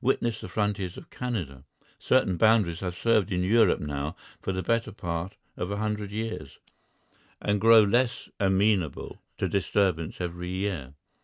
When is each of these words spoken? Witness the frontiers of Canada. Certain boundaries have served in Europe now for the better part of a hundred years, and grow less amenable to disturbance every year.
Witness 0.00 0.40
the 0.40 0.48
frontiers 0.48 0.96
of 0.96 1.10
Canada. 1.10 1.62
Certain 2.00 2.36
boundaries 2.36 2.80
have 2.80 2.96
served 2.96 3.30
in 3.30 3.44
Europe 3.44 3.78
now 3.78 4.16
for 4.42 4.50
the 4.50 4.60
better 4.64 4.90
part 4.90 5.36
of 5.56 5.70
a 5.70 5.76
hundred 5.76 6.10
years, 6.10 6.58
and 7.40 7.60
grow 7.60 7.84
less 7.84 8.28
amenable 8.40 9.22
to 9.38 9.48
disturbance 9.48 10.20
every 10.20 10.48
year. 10.50 10.94